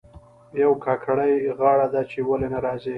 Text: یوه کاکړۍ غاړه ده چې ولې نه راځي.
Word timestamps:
یوه 0.61 0.77
کاکړۍ 0.85 1.33
غاړه 1.59 1.87
ده 1.93 2.01
چې 2.09 2.19
ولې 2.29 2.47
نه 2.53 2.59
راځي. 2.65 2.89